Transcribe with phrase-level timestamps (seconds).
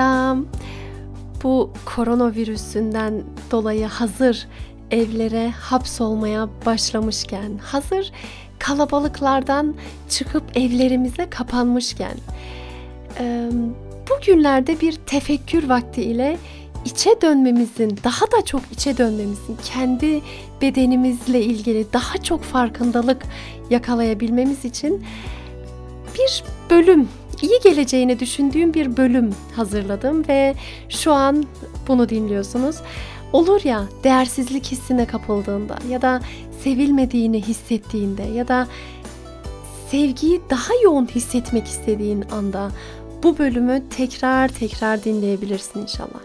[0.00, 0.46] Selam.
[1.42, 4.46] Bu koronavirüsünden dolayı hazır
[4.90, 8.12] evlere hapsolmaya başlamışken, hazır
[8.58, 9.74] kalabalıklardan
[10.08, 12.14] çıkıp evlerimize kapanmışken,
[14.10, 16.38] bugünlerde bir tefekkür vakti ile
[16.84, 20.20] içe dönmemizin, daha da çok içe dönmemizin, kendi
[20.62, 23.22] bedenimizle ilgili daha çok farkındalık
[23.70, 25.04] yakalayabilmemiz için
[26.14, 27.08] bir bölüm
[27.42, 30.54] iyi geleceğini düşündüğüm bir bölüm hazırladım ve
[30.88, 31.44] şu an
[31.88, 32.76] bunu dinliyorsunuz.
[33.32, 36.20] Olur ya değersizlik hissine kapıldığında ya da
[36.62, 38.66] sevilmediğini hissettiğinde ya da
[39.90, 42.70] sevgiyi daha yoğun hissetmek istediğin anda
[43.22, 46.20] bu bölümü tekrar tekrar dinleyebilirsin inşallah.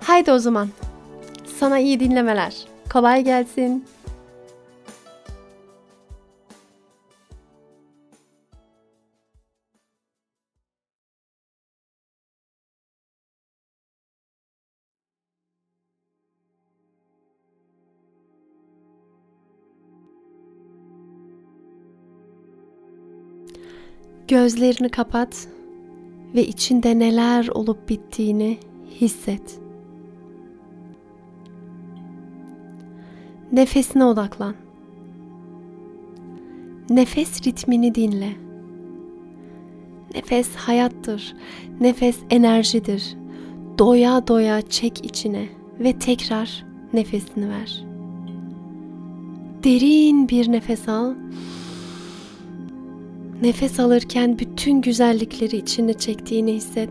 [0.00, 0.68] Haydi o zaman
[1.58, 2.54] sana iyi dinlemeler.
[2.92, 3.84] Kolay gelsin.
[24.28, 25.48] Gözlerini kapat
[26.34, 28.58] ve içinde neler olup bittiğini
[29.00, 29.60] hisset.
[33.52, 34.54] Nefesine odaklan.
[36.90, 38.32] Nefes ritmini dinle.
[40.14, 41.34] Nefes hayattır.
[41.80, 43.16] Nefes enerjidir.
[43.78, 45.48] Doya doya çek içine
[45.80, 47.84] ve tekrar nefesini ver.
[49.64, 51.14] Derin bir nefes al
[53.42, 56.90] Nefes alırken bütün güzellikleri içine çektiğini hisset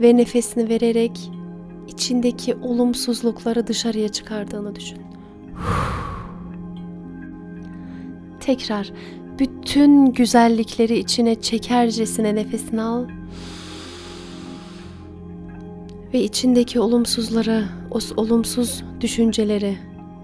[0.00, 1.30] ve nefesini vererek
[1.88, 4.98] içindeki olumsuzlukları dışarıya çıkardığını düşün.
[8.40, 8.92] Tekrar
[9.38, 13.04] bütün güzellikleri içine çekercesine nefesini al
[16.14, 19.78] ve içindeki olumsuzları, o olumsuz düşünceleri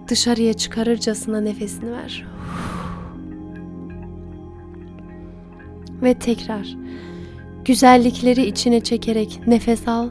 [0.08, 2.29] dışarıya çıkarırcasına nefesini ver.
[6.02, 6.76] Ve tekrar
[7.64, 10.10] güzellikleri içine çekerek nefes al.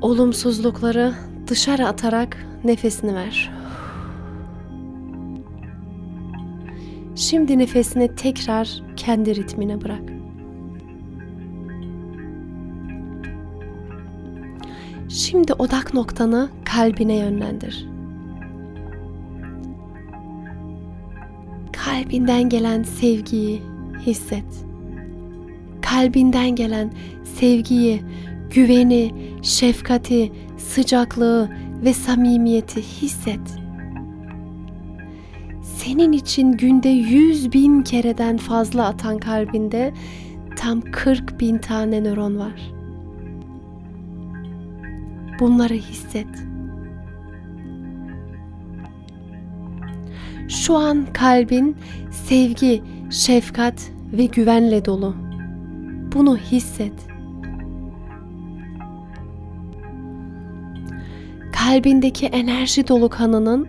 [0.00, 1.14] Olumsuzlukları
[1.46, 3.50] dışarı atarak nefesini ver.
[7.16, 10.02] Şimdi nefesini tekrar kendi ritmine bırak.
[15.08, 17.93] Şimdi odak noktanı kalbine yönlendir.
[21.84, 23.62] Kalbinden gelen sevgiyi
[24.06, 24.44] hisset.
[25.82, 26.92] Kalbinden gelen
[27.24, 28.02] sevgiyi,
[28.50, 31.50] güveni, şefkati, sıcaklığı
[31.84, 33.40] ve samimiyeti hisset.
[35.62, 39.92] Senin için günde yüz bin kereden fazla atan kalbinde
[40.56, 42.72] tam 40 bin tane nöron var.
[45.40, 46.53] Bunları hisset.
[50.48, 51.76] Şu an kalbin
[52.10, 55.14] sevgi, şefkat ve güvenle dolu.
[56.14, 56.92] Bunu hisset.
[61.52, 63.68] Kalbindeki enerji dolu kanının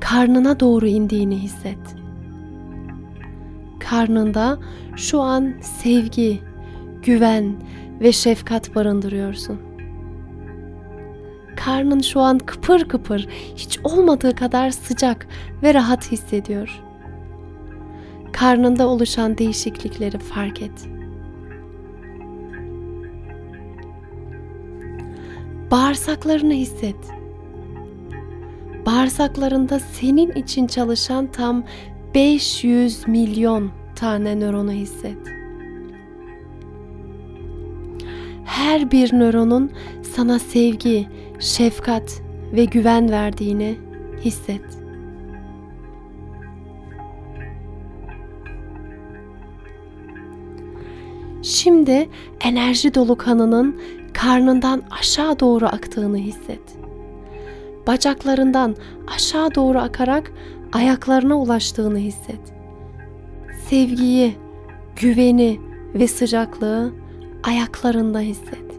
[0.00, 1.96] karnına doğru indiğini hisset.
[3.80, 4.58] Karnında
[4.96, 6.40] şu an sevgi,
[7.02, 7.54] güven
[8.00, 9.71] ve şefkat barındırıyorsun
[11.64, 15.26] karnın şu an kıpır kıpır, hiç olmadığı kadar sıcak
[15.62, 16.82] ve rahat hissediyor.
[18.32, 20.88] Karnında oluşan değişiklikleri fark et.
[25.70, 26.96] Bağırsaklarını hisset.
[28.86, 31.64] Bağırsaklarında senin için çalışan tam
[32.14, 35.41] 500 milyon tane nöronu hisset.
[38.72, 39.70] Her bir nöronun
[40.16, 41.08] sana sevgi,
[41.38, 42.22] şefkat
[42.52, 43.78] ve güven verdiğini
[44.24, 44.64] hisset.
[51.42, 52.08] Şimdi
[52.40, 53.80] enerji dolu kanının
[54.12, 56.62] karnından aşağı doğru aktığını hisset.
[57.86, 58.76] bacaklarından
[59.14, 60.32] aşağı doğru akarak
[60.72, 62.40] ayaklarına ulaştığını hisset.
[63.68, 64.36] Sevgiyi,
[64.96, 65.60] güveni
[65.94, 67.01] ve sıcaklığı
[67.42, 68.72] ayaklarında hisset.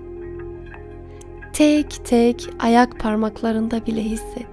[1.54, 4.48] Tek tek ayak parmaklarında bile hisset.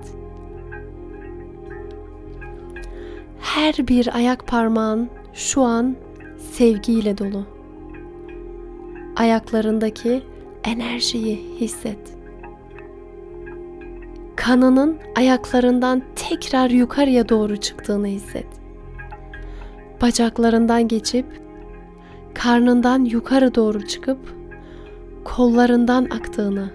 [3.40, 5.96] Her bir ayak parmağın şu an
[6.52, 7.46] sevgiyle dolu.
[9.16, 10.22] Ayaklarındaki
[10.64, 11.98] enerjiyi hisset.
[14.36, 18.46] Kanının ayaklarından tekrar yukarıya doğru çıktığını hisset.
[20.02, 21.26] Bacaklarından geçip
[22.42, 24.18] karnından yukarı doğru çıkıp
[25.24, 26.70] kollarından aktığını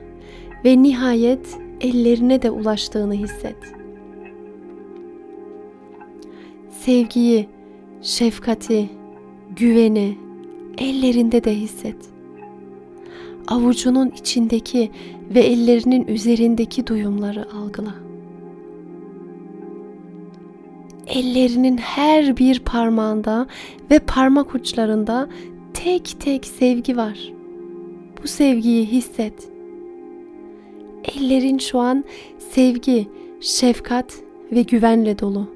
[0.66, 3.56] ve nihayet ellerine de ulaştığını hisset.
[6.70, 7.50] Sevgiyi,
[8.02, 8.90] şefkati,
[9.56, 10.18] güveni
[10.78, 11.98] ellerinde de hisset.
[13.48, 14.92] Avucunun içindeki
[15.36, 17.96] ve ellerinin üzerindeki duyumları algıla.
[21.08, 23.48] Ellerinin her bir parmağında
[23.92, 25.30] ve parmak uçlarında
[25.86, 27.34] tek tek sevgi var.
[28.24, 29.50] Bu sevgiyi hisset.
[31.04, 32.04] Ellerin şu an
[32.52, 33.08] sevgi,
[33.42, 34.14] şefkat
[34.52, 35.50] ve güvenle dolu.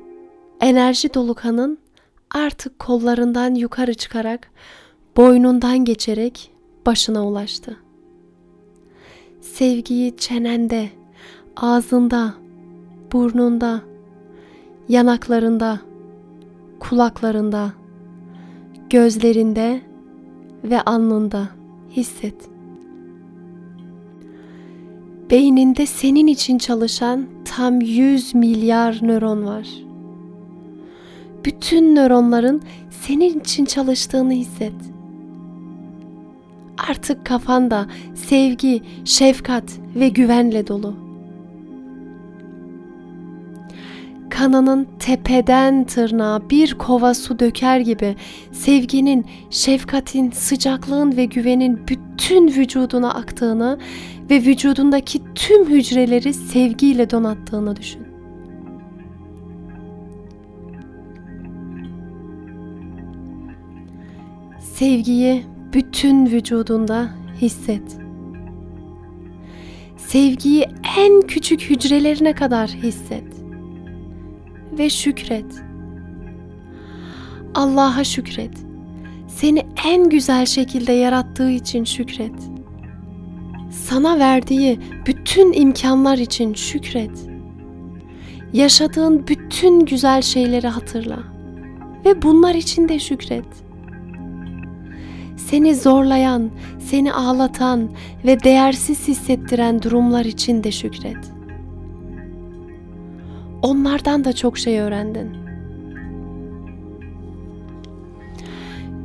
[0.62, 1.78] Enerji dolu kanın
[2.32, 4.52] artık kollarından yukarı çıkarak
[5.18, 6.52] boynundan geçerek
[6.86, 7.78] başına ulaştı.
[9.42, 10.90] Sevgiyi çenende,
[11.56, 12.34] ağzında,
[13.12, 13.82] burnunda,
[14.90, 15.80] yanaklarında,
[16.80, 17.74] kulaklarında,
[18.90, 19.89] gözlerinde
[20.64, 21.50] ve alnında
[21.92, 22.50] hisset.
[25.30, 29.68] Beyninde senin için çalışan tam 100 milyar nöron var.
[31.46, 34.74] Bütün nöronların senin için çalıştığını hisset.
[36.90, 39.64] Artık kafanda sevgi, şefkat
[39.96, 41.09] ve güvenle dolu.
[44.40, 48.16] Kanının tepeden tırnağa bir kova su döker gibi
[48.52, 53.80] sevginin, şefkatin, sıcaklığın ve güvenin bütün vücuduna aktığını
[54.30, 58.02] ve vücudundaki tüm hücreleri sevgiyle donattığını düşün.
[64.60, 65.44] Sevgiyi
[65.74, 67.10] bütün vücudunda
[67.42, 67.98] hisset.
[69.98, 70.66] Sevgiyi
[70.98, 73.29] en küçük hücrelerine kadar hisset
[74.80, 75.64] ve şükret.
[77.56, 78.54] Allah'a şükret.
[79.28, 82.36] Seni en güzel şekilde yarattığı için şükret.
[83.72, 87.30] Sana verdiği bütün imkanlar için şükret.
[88.54, 91.20] Yaşadığın bütün güzel şeyleri hatırla
[92.06, 93.46] ve bunlar için de şükret.
[95.38, 96.50] Seni zorlayan,
[96.80, 97.90] seni ağlatan
[98.26, 101.39] ve değersiz hissettiren durumlar için de şükret.
[103.62, 105.38] Onlardan da çok şey öğrendin.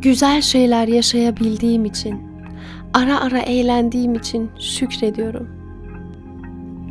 [0.03, 2.23] Güzel şeyler yaşayabildiğim için,
[2.95, 5.49] ara ara eğlendiğim için şükrediyorum.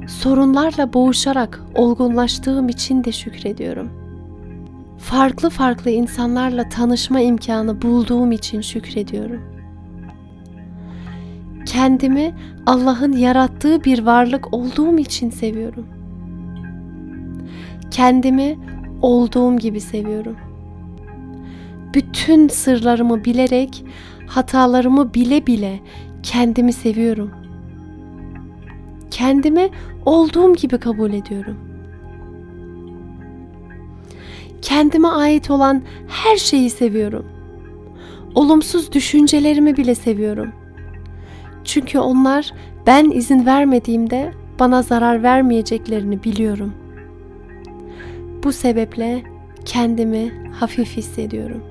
[0.08, 3.90] Sorunlarla boğuşarak olgunlaştığım için de şükrediyorum.
[4.98, 9.42] Farklı farklı insanlarla tanışma imkanı bulduğum için şükrediyorum.
[11.66, 12.36] Kendimi
[12.66, 15.93] Allah'ın yarattığı bir varlık olduğum için seviyorum.''
[17.92, 18.58] Kendimi
[19.01, 20.38] olduğum gibi seviyorum.
[21.94, 23.86] Bütün sırlarımı bilerek,
[24.27, 25.80] hatalarımı bile bile
[26.24, 27.32] kendimi seviyorum.
[29.12, 29.70] Kendimi
[30.06, 31.58] olduğum gibi kabul ediyorum.
[34.62, 37.25] Kendime ait olan her şeyi seviyorum.
[38.36, 40.51] Olumsuz düşüncelerimi bile seviyorum.
[41.63, 42.53] Çünkü onlar
[42.88, 46.74] ben izin vermediğimde bana zarar vermeyeceklerini biliyorum.
[48.44, 49.24] Bu sebeple
[49.66, 51.64] kendimi hafif hissediyorum.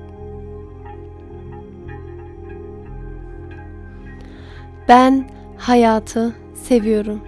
[4.87, 7.21] Ben hayatı seviyorum.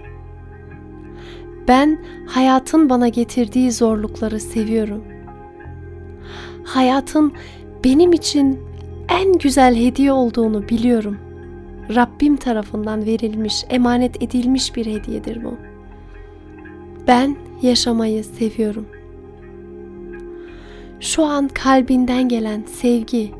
[1.68, 5.04] Ben hayatın bana getirdiği zorlukları seviyorum.
[6.64, 7.32] Hayatın
[7.84, 8.60] benim için
[9.08, 11.18] en güzel hediye olduğunu biliyorum.
[11.94, 15.54] Rabbim tarafından verilmiş, emanet edilmiş bir hediyedir bu.
[17.06, 18.86] Ben yaşamayı seviyorum
[21.00, 23.32] şu an kalbinden gelen sevgi,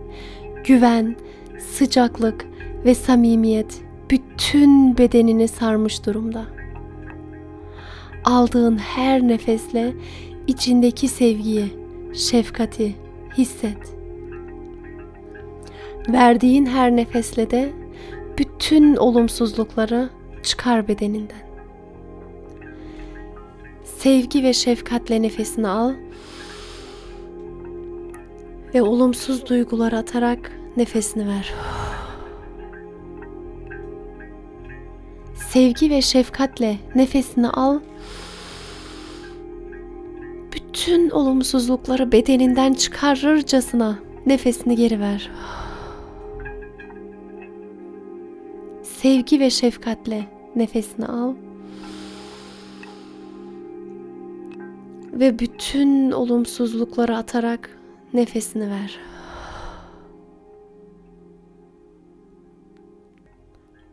[0.64, 1.16] güven,
[1.58, 2.46] sıcaklık
[2.84, 6.44] ve samimiyet bütün bedenini sarmış durumda.
[8.24, 9.94] Aldığın her nefesle
[10.46, 11.72] içindeki sevgiyi,
[12.14, 12.94] şefkati
[13.38, 13.96] hisset.
[16.08, 17.72] Verdiğin her nefesle de
[18.38, 20.10] bütün olumsuzlukları
[20.42, 21.46] çıkar bedeninden.
[23.84, 25.92] Sevgi ve şefkatle nefesini al.
[28.76, 31.54] Ve olumsuz duygular atarak nefesini ver.
[35.34, 37.80] Sevgi ve şefkatle nefesini al.
[40.52, 45.30] Bütün olumsuzlukları bedeninden çıkarırcasına nefesini geri ver.
[48.82, 51.34] Sevgi ve şefkatle nefesini al.
[55.12, 57.76] Ve bütün olumsuzlukları atarak
[58.16, 58.98] nefesini ver.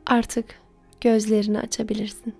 [0.05, 0.45] Artık
[1.01, 2.33] gözlerini açabilirsin.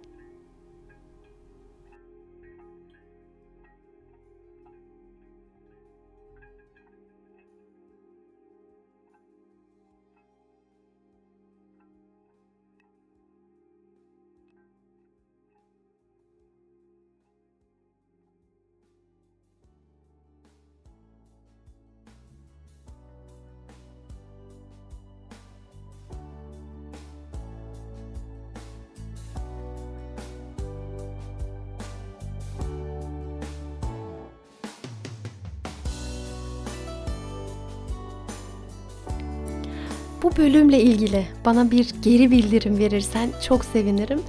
[40.23, 44.21] Bu bölümle ilgili bana bir geri bildirim verirsen çok sevinirim.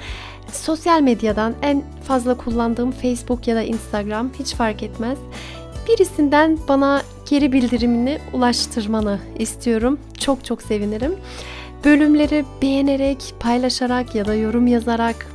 [0.53, 5.19] Sosyal medyadan en fazla kullandığım Facebook ya da Instagram hiç fark etmez.
[5.89, 9.99] Birisinden bana geri bildirimini ulaştırmanı istiyorum.
[10.19, 11.15] Çok çok sevinirim.
[11.85, 15.27] Bölümleri beğenerek, paylaşarak ya da yorum yazarak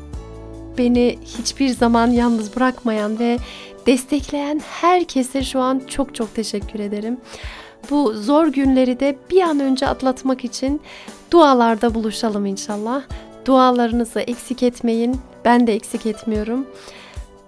[0.78, 3.38] beni hiçbir zaman yalnız bırakmayan ve
[3.86, 7.18] destekleyen herkese şu an çok çok teşekkür ederim.
[7.90, 10.82] Bu zor günleri de bir an önce atlatmak için
[11.32, 13.04] dualarda buluşalım inşallah.
[13.46, 15.18] Dualarınızı eksik etmeyin.
[15.46, 16.68] Ben de eksik etmiyorum.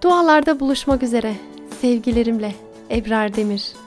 [0.02, 1.34] Dualarda buluşmak üzere.
[1.80, 2.54] Sevgilerimle
[2.90, 3.81] Ebrar Demir.